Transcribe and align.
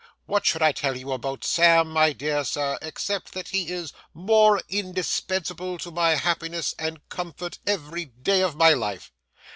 What 0.25 0.47
should 0.47 0.63
I 0.63 0.71
tell 0.71 0.97
you 0.97 1.11
about 1.11 1.43
Sam, 1.43 1.91
my 1.91 2.11
dear 2.11 2.43
sir, 2.43 2.79
except 2.81 3.33
that 3.33 3.49
he 3.49 3.67
is 3.69 3.93
more 4.15 4.59
indispensable 4.67 5.77
to 5.77 5.91
my 5.91 6.15
happiness 6.15 6.73
and 6.79 7.07
comfort 7.09 7.59
every 7.67 8.05
day 8.05 8.41
of 8.41 8.55
my 8.55 8.73
life? 8.73 9.11